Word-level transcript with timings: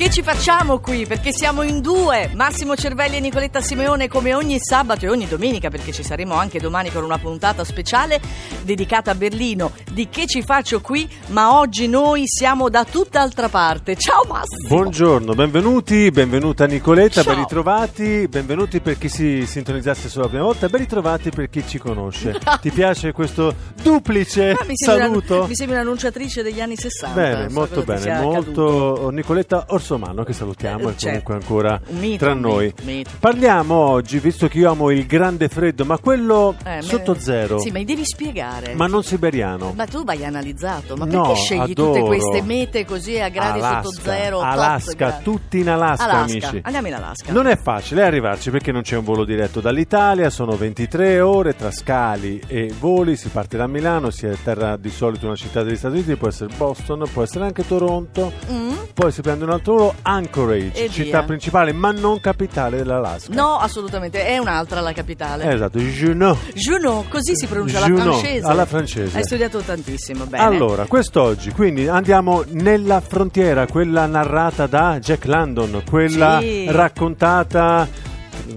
Che 0.00 0.08
ci 0.08 0.22
facciamo 0.22 0.78
qui? 0.78 1.04
Perché 1.04 1.30
siamo 1.30 1.60
in 1.60 1.82
due, 1.82 2.30
Massimo 2.32 2.74
Cervelli 2.74 3.16
e 3.16 3.20
Nicoletta 3.20 3.60
Simeone 3.60 4.08
come 4.08 4.32
ogni 4.32 4.56
sabato 4.58 5.04
e 5.04 5.10
ogni 5.10 5.28
domenica, 5.28 5.68
perché 5.68 5.92
ci 5.92 6.02
saremo 6.02 6.32
anche 6.36 6.58
domani 6.58 6.90
con 6.90 7.04
una 7.04 7.18
puntata 7.18 7.64
speciale 7.64 8.18
dedicata 8.62 9.10
a 9.10 9.14
Berlino 9.14 9.72
di 9.92 10.08
Che 10.08 10.26
ci 10.26 10.40
faccio 10.40 10.80
qui, 10.80 11.06
ma 11.26 11.58
oggi 11.58 11.86
noi 11.86 12.22
siamo 12.24 12.70
da 12.70 12.86
tutt'altra 12.86 13.50
parte. 13.50 13.94
Ciao 13.96 14.22
Massimo! 14.26 14.68
Buongiorno, 14.68 15.34
benvenuti, 15.34 16.10
benvenuta 16.10 16.64
Nicoletta, 16.64 17.22
Ciao. 17.22 17.34
ben 17.34 17.42
ritrovati, 17.42 18.26
benvenuti 18.26 18.80
per 18.80 18.96
chi 18.96 19.10
si 19.10 19.44
sintonizzasse 19.44 20.08
solo 20.08 20.24
la 20.24 20.30
prima 20.30 20.44
volta, 20.44 20.66
ben 20.70 20.80
ritrovati 20.80 21.28
per 21.28 21.50
chi 21.50 21.62
ci 21.68 21.76
conosce. 21.76 22.38
Ti 22.58 22.70
piace 22.70 23.12
questo 23.12 23.54
duplice 23.82 24.52
Ah, 24.52 24.64
mi 24.64 24.76
saluto? 24.76 25.44
mi 25.46 25.54
sembra 25.54 25.80
un'annunciatrice 25.80 26.42
degli 26.42 26.62
anni 26.62 26.76
60. 26.76 27.20
Bene, 27.20 27.48
so 27.50 27.54
molto 27.54 27.82
bene, 27.82 28.18
molto 28.22 29.10
Nicoletta 29.10 29.66
Orsomano 29.90 30.22
che 30.22 30.32
salutiamo 30.32 30.88
Eh, 30.88 30.92
e 30.92 30.96
certo. 30.96 31.06
comunque 31.24 31.34
ancora 31.34 31.80
mito, 31.88 32.24
tra 32.24 32.34
noi. 32.34 32.66
mito, 32.66 32.82
mito. 32.84 33.10
Parliamo 33.18 33.74
oggi, 33.74 34.20
visto 34.20 34.46
che 34.46 34.58
io 34.58 34.70
amo 34.70 34.90
il 34.90 35.04
grande 35.04 35.48
freddo, 35.48 35.84
ma 35.84 35.98
quello 35.98 36.54
Eh, 36.64 36.76
me- 36.76 36.82
sotto 36.82 37.14
zero, 37.18 37.58
Sì, 37.58 37.70
ma 37.72 37.78
mi 37.78 37.84
devi 37.84 38.04
spiegare. 38.04 38.74
ma 38.74 38.86
non 38.86 39.02
siberiano. 39.02 39.72
Ma 39.74 39.86
tu 39.86 40.04
vai 40.04 40.24
analizzato, 40.24 40.94
ma 40.96 41.06
No, 41.06 41.22
perché 41.22 41.40
scegli 41.40 41.72
tutte 41.72 41.98
adoro. 41.98 42.04
queste 42.06 42.42
mete 42.42 42.84
così 42.84 43.18
a 43.18 43.28
gradi 43.30 43.58
Alaska, 43.58 43.82
sotto 43.82 44.00
zero? 44.02 44.40
Alaska, 44.40 44.94
gradi? 44.94 45.24
tutti 45.24 45.58
in 45.58 45.68
Alaska, 45.70 46.04
Alaska, 46.04 46.20
amici. 46.48 46.60
andiamo 46.62 46.86
in 46.86 46.94
Alaska. 46.94 47.32
Non 47.32 47.46
è 47.48 47.56
facile 47.56 48.02
arrivarci 48.04 48.50
perché 48.50 48.70
non 48.70 48.82
c'è 48.82 48.96
un 48.96 49.04
volo 49.04 49.24
diretto 49.24 49.60
dall'Italia, 49.60 50.30
sono 50.30 50.56
23 50.56 51.20
ore 51.20 51.56
tra 51.56 51.72
scali 51.72 52.40
e 52.46 52.72
voli, 52.78 53.16
si 53.16 53.28
parte 53.28 53.56
da 53.56 53.66
Milano, 53.66 54.10
si 54.10 54.26
atterra 54.26 54.76
di 54.76 54.90
solito 54.90 55.26
una 55.26 55.34
città 55.34 55.64
degli 55.64 55.74
Stati 55.76 55.94
Uniti, 55.96 56.14
può 56.14 56.28
essere 56.28 56.54
Boston, 56.56 57.02
può 57.12 57.22
essere 57.24 57.44
anche 57.44 57.66
Toronto, 57.66 58.32
Mm? 58.50 58.68
poi 58.94 59.10
si 59.10 59.20
prende 59.22 59.44
un 59.44 59.50
altro 59.50 59.78
volo, 59.80 59.94
Anchorage, 60.02 60.84
E 60.84 60.88
città 60.90 61.18
via. 61.18 61.26
principale 61.26 61.72
ma 61.72 61.90
non 61.92 62.20
capitale 62.20 62.76
dell'Alaska. 62.78 63.32
No, 63.34 63.56
assolutamente, 63.56 64.24
è 64.24 64.38
un'altra 64.38 64.80
la 64.80 64.92
capitale. 64.92 65.52
Esatto, 65.52 65.78
Juneau. 65.78 66.36
Juno, 66.54 67.04
così 67.08 67.34
si 67.36 67.46
pronuncia 67.46 67.78
alla 67.78 67.86
Juno, 67.86 68.02
francese. 68.12 68.46
alla 68.46 68.66
francese. 68.66 69.16
Hai 69.16 69.24
studiato 69.24 69.60
tantissimo, 69.60 70.24
bene. 70.26 70.44
Allora, 70.44 70.84
quest'oggi, 70.86 71.50
quindi 71.52 71.88
andiamo 71.88 72.44
nella 72.48 73.00
frontiera, 73.00 73.66
quella 73.66 74.06
narrata 74.06 74.66
da 74.66 74.98
Jack 75.00 75.24
London, 75.26 75.82
quella 75.88 76.38
Sì. 76.40 76.66
raccontata 76.70 77.88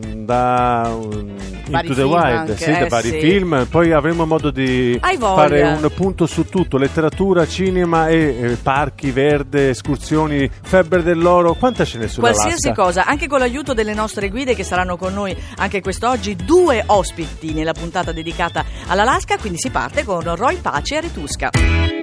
mm, 0.05 0.25
da 0.25 0.91
um, 0.97 1.35
Into 1.66 1.94
the 1.94 2.03
Wild, 2.03 2.50
anche, 2.50 2.58
sì, 2.58 2.72
da 2.72 2.80
eh, 2.80 2.88
vari 2.89 3.09
sì. 3.09 3.19
film, 3.19 3.67
poi 3.69 3.92
avremo 3.92 4.25
modo 4.25 4.52
di 4.52 5.00
fare 5.19 5.61
un 5.61 5.89
punto 5.95 6.25
su 6.25 6.47
tutto, 6.50 6.78
letteratura, 6.78 7.47
cinema 7.47 8.09
e 8.09 8.17
eh, 8.17 8.58
parchi, 8.61 9.11
verde, 9.11 9.70
escursioni, 9.70 10.50
febbre 10.61 11.03
dell'oro, 11.03 11.53
quanta 11.53 11.86
ce 11.86 12.00
n'è 12.00 12.08
sull'Alaska? 12.08 12.44
Qualsiasi 12.44 12.75
cosa, 12.75 13.05
anche 13.05 13.28
con 13.28 13.39
l'aiuto 13.39 13.73
delle 13.73 13.94
nostre 13.94 14.30
guide 14.30 14.55
che 14.55 14.64
saranno 14.64 14.97
con 14.97 15.14
noi 15.14 15.36
anche 15.58 15.81
quest'oggi, 15.81 16.36
due 16.36 16.83
ospiti 16.86 17.53
nella 17.53 17.73
puntata 17.73 18.11
dedicata 18.11 18.66
all'Alaska, 18.88 19.38
quindi 19.38 19.59
si 19.59 19.70
parte 19.70 20.03
con 20.03 20.36
Roy 20.36 20.58
Pace 20.58 20.95
e 20.95 20.98
Aretusca. 20.98 21.50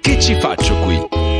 Che 0.01 0.21
ci 0.21 0.39
faccio 0.41 0.75
qui? 0.79 1.40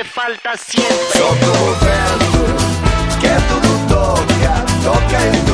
me 0.00 0.04
falta 0.04 0.56
siempre. 0.56 0.96
Sotto 1.12 1.50
governo, 1.58 2.54
che 3.18 3.36
tu 3.48 3.66
non 3.66 3.86
tocca, 3.86 4.64
tocca 4.82 5.49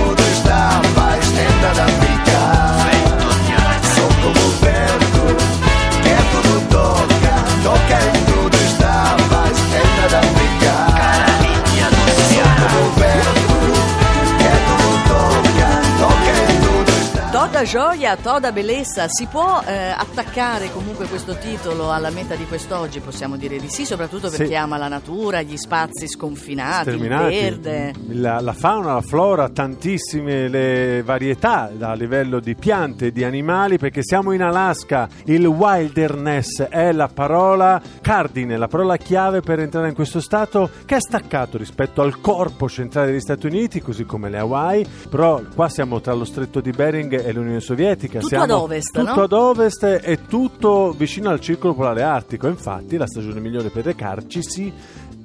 Toda 17.56 17.68
gioia, 17.68 18.16
toda 18.16 18.52
bellezza. 18.52 19.08
Si 19.08 19.24
può 19.24 19.62
eh, 19.64 19.88
attaccare 19.88 20.70
comunque 20.70 21.06
questo 21.06 21.38
titolo 21.38 21.90
alla 21.90 22.10
meta 22.10 22.34
di 22.34 22.44
quest'oggi? 22.44 23.00
Possiamo 23.00 23.38
dire 23.38 23.56
di 23.56 23.70
sì, 23.70 23.86
soprattutto 23.86 24.28
per 24.28 24.46
Sì. 24.46 24.54
ama 24.54 24.76
la 24.76 24.88
natura, 24.88 25.40
gli 25.40 25.56
spazi 25.56 26.06
sconfinati, 26.06 26.90
il 26.90 27.08
verde. 27.08 27.94
La, 28.08 28.40
la 28.40 28.52
fauna, 28.52 28.92
la 28.92 29.00
flora, 29.00 29.48
tantissime 29.48 30.48
le 30.48 31.02
varietà 31.02 31.70
a 31.80 31.94
livello 31.94 32.40
di 32.40 32.54
piante 32.54 33.06
e 33.06 33.12
di 33.12 33.24
animali, 33.24 33.78
perché 33.78 34.02
siamo 34.02 34.32
in 34.32 34.42
Alaska. 34.42 35.08
Il 35.24 35.46
wilderness 35.46 36.60
è 36.64 36.92
la 36.92 37.08
parola 37.08 37.80
cardine, 38.02 38.58
la 38.58 38.68
parola 38.68 38.98
chiave 38.98 39.40
per 39.40 39.60
entrare 39.60 39.88
in 39.88 39.94
questo 39.94 40.20
stato 40.20 40.68
che 40.84 40.96
è 40.96 41.00
staccato 41.00 41.56
rispetto 41.56 42.02
al 42.02 42.20
corpo 42.20 42.68
centrale 42.68 43.12
degli 43.12 43.20
Stati 43.20 43.46
Uniti, 43.46 43.80
così 43.80 44.04
come 44.04 44.28
le 44.28 44.40
Hawaii. 44.40 44.86
Però 45.08 45.40
qua 45.54 45.70
siamo 45.70 46.02
tra 46.02 46.12
lo 46.12 46.26
stretto 46.26 46.60
di 46.60 46.70
Bering 46.70 47.14
e 47.14 47.32
l'Unione 47.32 47.44
Sovietica. 47.60 48.18
Tutto 48.18 48.28
siamo 48.28 48.44
ad 48.44 48.50
ovest, 48.50 48.92
tutto 48.92 49.14
no? 49.14 49.22
ad 49.22 49.32
ovest 49.32 49.82
e 50.02 50.26
tutto 50.26 50.94
vicino 50.96 51.30
al 51.30 51.40
circolo 51.40 51.74
polare 51.74 52.02
artico. 52.02 52.46
Infatti, 52.48 52.96
la 52.96 53.06
stagione 53.06 53.40
migliore 53.40 53.70
per 53.70 53.84
recarcisi 53.84 54.72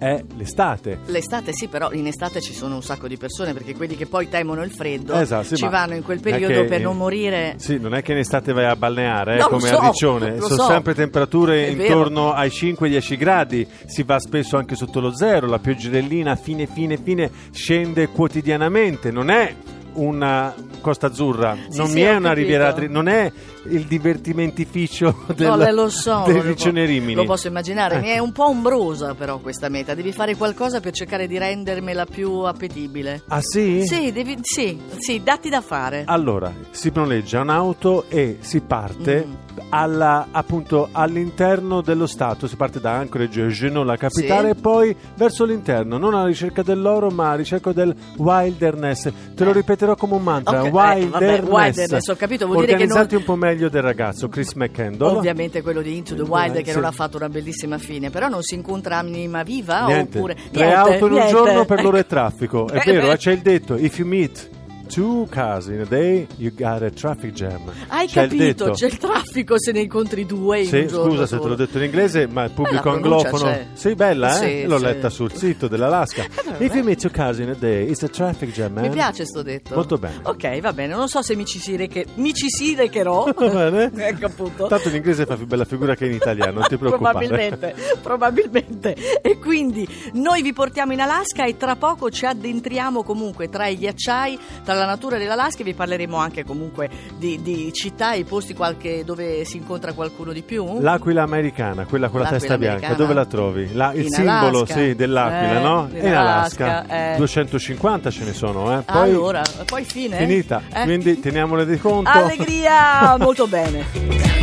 è 0.02 0.24
l'estate. 0.36 0.98
L'estate 1.06 1.54
sì, 1.54 1.68
però 1.68 1.92
in 1.92 2.08
estate 2.08 2.42
ci 2.42 2.54
sono 2.54 2.74
un 2.74 2.82
sacco 2.82 3.08
di 3.08 3.18
persone 3.18 3.54
perché 3.54 3.76
quelli 3.76 3.96
che 3.96 4.08
poi 4.08 4.28
temono 4.28 4.64
il 4.64 4.72
freddo 4.72 5.14
Esatto, 5.14 5.44
sì, 5.44 5.58
ci 5.58 5.68
vanno 5.68 5.94
in 5.94 6.02
quel 6.02 6.20
periodo 6.20 6.66
per 6.66 6.82
non 6.82 6.98
morire. 6.98 7.54
Sì, 7.58 7.78
non 7.78 7.94
è 7.94 8.02
che 8.02 8.14
in 8.14 8.18
estate 8.18 8.52
vai 8.52 8.66
a 8.66 8.76
balneare, 8.76 9.36
eh, 9.36 9.38
No, 9.38 9.50
come 9.50 9.68
so, 9.68 9.78
a 9.78 9.86
Riccione, 9.86 10.40
sono 10.40 10.56
so. 10.56 10.66
sempre 10.66 10.96
temperature 10.96 11.68
È 11.68 11.70
intorno 11.70 12.34
ai 12.34 12.50
5-10 12.50 13.16
gradi, 13.16 13.68
si 13.86 14.02
va 14.02 14.20
spesso 14.20 14.58
anche 14.58 14.76
sotto 14.76 15.00
lo 15.00 15.16
zero, 15.16 15.46
la 15.46 15.60
pioggerellina 15.60 16.36
fine 16.36 16.66
fine 16.66 16.98
fine 16.98 17.30
scende 17.52 18.08
quotidianamente, 18.08 19.12
non 19.12 19.30
è 19.30 19.54
una 19.94 20.52
Costa 20.82 21.08
Azzurra, 21.08 21.56
Sì, 21.70 21.78
non 21.78 21.88
sì, 21.88 21.94
mi 21.94 22.02
è 22.02 22.10
una 22.10 22.30
capito. 22.30 22.34
Riviera 22.34 22.76
non 22.90 23.08
è 23.08 23.32
il 23.70 23.86
divertimentificio 23.86 25.24
del, 25.36 25.48
no, 25.48 25.72
lo 25.72 25.90
so, 25.90 26.24
del 26.28 26.36
lo, 26.38 26.42
Riccione 26.42 26.86
Rimini. 26.86 27.14
lo 27.14 27.26
posso 27.26 27.48
immaginare. 27.48 28.00
Mi 28.00 28.08
è 28.08 28.14
Ecco. 28.16 28.24
un 28.24 28.32
po' 28.32 28.48
ombrosa 28.48 29.14
però 29.14 29.38
questa 29.40 29.70
meta. 29.70 29.94
Devi 29.94 30.12
fare 30.12 30.36
qualcosa 30.36 30.80
per 30.80 30.92
cercare 30.94 31.28
di 31.28 31.38
rendermela 31.38 32.06
più 32.06 32.32
appetibile. 32.42 33.24
Ah 33.28 33.42
sì? 33.42 33.84
Sì, 33.86 34.12
devi, 34.12 34.38
sì, 34.42 34.80
sì, 34.98 35.22
datti 35.24 35.50
da 35.50 35.62
fare. 35.62 36.04
Allora, 36.08 36.52
si 36.72 36.92
noleggia 36.94 37.42
un'auto 37.42 38.06
e 38.10 38.38
si 38.42 38.60
parte 38.62 39.26
Mm. 39.26 39.34
alla- 39.70 40.28
appunto 40.32 40.90
all'interno 40.92 41.82
dello 41.82 42.08
Stato, 42.08 42.48
si 42.48 42.56
parte 42.56 42.80
da 42.80 42.94
Anchorage, 42.98 43.48
Juneau, 43.48 43.84
la 43.84 43.98
capitale, 43.98 44.52
Sì. 44.52 44.58
e 44.58 44.62
poi 44.62 44.96
verso 45.16 45.44
l'interno, 45.46 45.98
non 45.98 46.14
alla 46.14 46.28
ricerca 46.28 46.64
dell'oro, 46.64 47.10
ma 47.10 47.28
alla 47.28 47.36
ricerca 47.36 47.72
del 47.74 47.94
wilderness. 48.18 49.12
Te 49.36 49.44
lo 49.44 49.52
ripeterò 49.52 49.96
come 49.96 50.16
un 50.16 50.24
mantra, 50.24 50.62
Ok, 50.72 50.84
eh, 50.84 50.94
wilderness. 51.00 51.40
vabbè, 51.40 51.42
wilderness, 51.52 52.08
ho 52.08 52.16
capito, 52.16 52.46
vuol 52.48 52.66
dire 52.66 52.78
che 52.78 52.86
non- 52.86 53.08
un 53.12 53.24
po' 53.24 53.36
meglio 53.36 53.70
del 53.70 53.82
ragazzo 53.82 54.28
Chris 54.30 54.54
McCandle. 54.54 55.08
Ovviamente 55.08 55.62
quello 55.62 55.82
di 55.82 55.98
Into 55.98 56.16
the 56.16 56.22
Wild 56.22 56.56
Eh, 56.56 56.62
che 56.64 56.72
sì. 56.72 56.76
non 56.78 56.86
ha 56.86 56.92
fatto 56.92 57.18
una 57.18 57.30
bellissima 57.30 57.78
fine, 57.78 58.10
però 58.10 58.28
non 58.28 58.42
si 58.42 58.56
incontra 58.56 58.98
anima 58.98 59.44
viva 59.44 59.86
Niente. 59.86 60.18
oppure 60.18 60.34
Tre 60.36 60.46
niente, 60.52 60.74
auto 60.76 60.94
in 60.94 61.04
un 61.04 61.10
niente. 61.12 61.32
giorno 61.32 61.66
per 61.66 61.84
loro 61.84 61.98
è 61.98 62.00
Ecco. 62.00 62.10
traffico. 62.10 62.68
È 62.68 62.82
Eh, 62.86 62.92
vero, 62.92 63.12
eh, 63.12 63.18
c'è 63.18 63.32
il 63.32 63.42
detto: 63.42 63.76
if 63.76 63.98
you 63.98 64.08
meet 64.08 64.50
two 64.92 65.26
cars 65.30 65.68
in 65.68 65.80
a 65.82 65.86
day, 65.86 66.28
you 66.38 66.52
got 66.54 66.82
a 66.82 66.90
traffic 66.92 67.32
jam. 67.34 67.62
Hai 67.88 68.08
C'è 68.08 68.24
il 68.24 68.30
capito, 68.30 68.64
detto. 68.66 68.72
c'è 68.76 68.86
il 68.88 68.98
traffico 68.98 69.60
se 69.60 69.72
ne 69.72 69.80
incontri 69.82 70.26
due 70.26 70.60
in 70.62 70.68
Sì, 70.68 70.88
scusa 70.90 71.26
se 71.26 71.36
te 71.36 71.42
solo. 71.42 71.48
l'ho 71.50 71.56
detto 71.56 71.78
in 71.78 71.84
inglese, 71.86 72.28
ma 72.28 72.44
il 72.44 72.52
pubblico 72.52 72.82
pronuncia 72.82 73.08
anglofono. 73.28 73.52
c'è. 73.52 73.68
Sì, 73.74 73.96
bella, 73.96 74.40
eh? 74.42 74.62
Sì, 74.62 74.64
L'ho 74.68 74.78
sì. 74.78 74.84
letta 74.84 75.10
sul 75.10 75.34
sito 75.34 75.68
dell'Alaska. 75.68 76.26
vabbè. 76.46 76.64
If 76.64 76.74
you 76.76 76.84
meet 76.84 77.00
two 77.00 77.10
cars 77.12 77.40
in 77.40 77.50
a 77.50 77.56
day, 77.56 77.90
it's 77.90 78.04
a 78.04 78.10
traffic 78.10 78.52
jam, 78.52 78.74
man. 78.74 78.84
Mi 78.84 78.90
piace 78.90 79.26
sto 79.26 79.42
detto. 79.42 79.76
Molto 79.76 79.98
bene. 79.98 80.20
Ok, 80.24 80.60
va 80.60 80.74
bene, 80.74 80.94
non 80.96 81.08
so 81.08 81.22
se 81.22 81.36
mi 81.36 81.46
ci 81.46 81.60
si, 81.60 81.76
reche- 81.76 82.06
mi 82.16 82.34
ci 82.34 82.50
si 82.50 82.76
recherò. 82.76 83.26
Bene? 83.52 83.92
ecco 83.96 84.26
appunto. 84.26 84.68
Tanto 84.68 84.90
in 84.90 84.96
inglese 84.96 85.26
fa 85.26 85.36
più 85.36 85.46
bella 85.48 85.66
figura 85.66 85.96
che 85.96 86.06
in 86.06 86.14
italiano, 86.14 86.60
non 86.60 86.68
ti 86.68 86.78
preoccupare. 86.78 87.26
Probabilmente, 87.28 87.76
probabilmente. 88.02 88.96
E 89.22 89.38
quindi 89.40 89.88
noi 90.14 90.42
vi 90.42 90.54
portiamo 90.54 90.94
in 90.94 91.02
Alaska 91.02 91.46
e 91.46 91.58
tra 91.58 91.76
poco 91.76 92.10
ci 92.10 92.26
addentriamo 92.26 93.04
comunque 93.04 93.50
tra 93.50 93.68
i 93.68 93.78
ghiacciai, 93.78 94.40
tra 94.64 94.74
la 94.74 94.81
natura 94.86 95.18
dell'Alaska 95.18 95.62
e 95.62 95.64
vi 95.64 95.74
parleremo 95.74 96.18
anche 96.18 96.44
comunque 96.44 96.90
di, 97.18 97.42
di 97.42 97.72
città 97.74 98.14
e 98.14 98.24
posti 98.24 98.54
qualche- 98.54 99.04
dove 99.04 99.44
si 99.46 99.58
incontra 99.58 99.94
qualcuno 99.94 100.32
di 100.34 100.42
più. 100.42 100.80
L'aquila 100.80 101.24
americana, 101.24 101.86
quella 101.86 102.10
con 102.10 102.22
la 102.22 102.30
testa 102.30 102.58
bianca, 102.58 102.94
dove 102.94 103.14
la 103.14 103.26
trovi? 103.26 103.74
La- 103.74 103.94
il 103.94 104.08
simbolo 104.10 104.66
sì, 104.66 104.96
dell'aquila, 104.96 105.60
Eh, 105.60 105.64
no? 105.64 105.90
in. 105.94 106.14
Alaska, 106.14 107.14
eh. 107.14 107.18
250 107.18 108.10
ce 108.12 108.24
ne 108.24 108.34
sono, 108.34 108.78
eh? 108.78 108.82
Poi 108.84 109.10
allora, 109.10 109.42
poi 109.66 109.84
fine. 109.84 110.18
finita. 110.18 110.62
Eh? 110.74 110.84
Quindi 110.84 111.20
teniamole 111.20 111.66
di 111.66 111.78
conto. 111.78 112.10
Allegria, 112.10 113.16
molto 113.20 113.48
bene. 113.48 114.41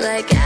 Like 0.00 0.39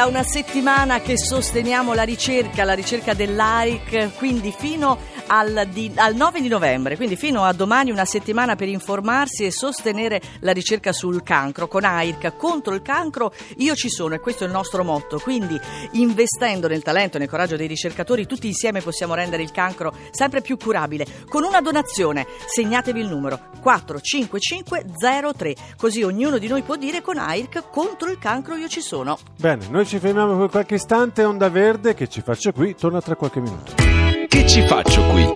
da 0.00 0.06
una 0.06 0.22
settimana 0.22 1.02
che 1.02 1.18
sosteniamo 1.18 1.92
la 1.92 2.04
ricerca, 2.04 2.64
la 2.64 2.72
ricerca 2.72 3.12
dell'AIC, 3.12 4.16
quindi 4.16 4.50
fino 4.50 4.96
al, 5.30 5.68
di- 5.72 5.92
al 5.94 6.14
9 6.14 6.40
di 6.40 6.48
novembre, 6.48 6.96
quindi 6.96 7.14
fino 7.16 7.44
a 7.44 7.52
domani 7.52 7.90
una 7.90 8.04
settimana 8.04 8.56
per 8.56 8.68
informarsi 8.68 9.44
e 9.44 9.50
sostenere 9.52 10.20
la 10.40 10.52
ricerca 10.52 10.92
sul 10.92 11.22
cancro. 11.22 11.68
Con 11.68 11.84
AIRC 11.84 12.36
contro 12.36 12.74
il 12.74 12.82
cancro 12.82 13.32
io 13.58 13.74
ci 13.74 13.88
sono 13.88 14.14
e 14.14 14.20
questo 14.20 14.44
è 14.44 14.46
il 14.48 14.52
nostro 14.52 14.82
motto. 14.84 15.18
Quindi 15.20 15.58
investendo 15.92 16.66
nel 16.66 16.82
talento 16.82 17.16
e 17.16 17.20
nel 17.20 17.28
coraggio 17.28 17.56
dei 17.56 17.68
ricercatori 17.68 18.26
tutti 18.26 18.48
insieme 18.48 18.80
possiamo 18.80 19.14
rendere 19.14 19.42
il 19.42 19.52
cancro 19.52 19.94
sempre 20.10 20.40
più 20.40 20.56
curabile. 20.56 21.06
Con 21.28 21.44
una 21.44 21.60
donazione, 21.60 22.26
segnatevi 22.46 23.00
il 23.00 23.08
numero 23.08 23.38
45503, 23.60 25.54
così 25.76 26.02
ognuno 26.02 26.38
di 26.38 26.48
noi 26.48 26.62
può 26.62 26.74
dire 26.76 27.02
con 27.02 27.18
AIRC 27.18 27.70
contro 27.70 28.10
il 28.10 28.18
cancro 28.18 28.56
io 28.56 28.68
ci 28.68 28.80
sono. 28.80 29.18
Bene, 29.36 29.68
noi 29.68 29.86
ci 29.86 29.98
fermiamo 30.00 30.36
per 30.36 30.50
qualche 30.50 30.74
istante. 30.74 31.22
Onda 31.24 31.48
Verde, 31.48 31.94
che 31.94 32.08
ci 32.08 32.20
faccio 32.20 32.50
qui, 32.52 32.74
torna 32.74 33.00
tra 33.00 33.14
qualche 33.14 33.40
minuto. 33.40 33.89
Che 34.30 34.46
ci 34.46 34.64
faccio 34.64 35.04
qui? 35.08 35.34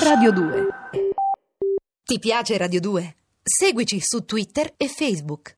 Radio 0.00 0.30
2. 0.30 0.66
Ti 2.04 2.18
piace 2.20 2.56
Radio 2.56 2.78
2? 2.78 3.16
Seguici 3.42 3.98
su 4.00 4.24
Twitter 4.24 4.74
e 4.76 4.86
Facebook. 4.86 5.52